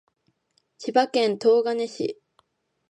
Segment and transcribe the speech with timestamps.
[0.79, 2.19] 千葉県東金市